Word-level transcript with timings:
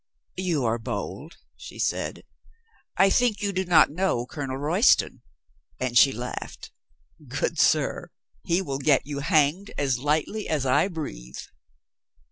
"You 0.37 0.65
are 0.65 0.79
bold," 0.79 1.37
she 1.55 1.77
said. 1.77 2.23
"I 2.97 3.11
think 3.11 3.39
you 3.43 3.53
do 3.53 3.65
not 3.65 3.91
know 3.91 4.25
Colonel 4.25 4.57
Royston." 4.57 5.21
And 5.79 5.95
she 5.95 6.11
laughed. 6.11 6.71
"Good 7.27 7.59
sir, 7.59 8.09
he 8.43 8.63
will 8.63 8.79
get 8.79 9.05
you 9.05 9.19
hanged 9.19 9.69
as 9.77 9.99
lightly 9.99 10.49
as 10.49 10.65
I 10.65 10.87
breathe." 10.87 11.37